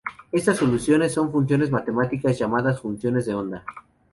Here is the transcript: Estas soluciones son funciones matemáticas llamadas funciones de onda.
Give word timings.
Estas 0.31 0.57
soluciones 0.57 1.13
son 1.13 1.31
funciones 1.31 1.69
matemáticas 1.69 2.35
llamadas 2.39 2.81
funciones 2.81 3.27
de 3.27 3.35
onda. 3.35 3.63